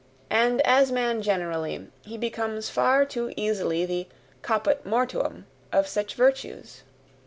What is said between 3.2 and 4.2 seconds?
easily the